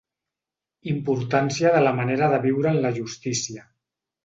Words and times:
Importància 0.93 1.75
de 1.77 1.83
la 1.85 1.93
manera 1.99 2.33
de 2.33 2.41
viure 2.49 2.73
en 2.73 2.83
la 2.89 2.95
justícia. 2.99 3.71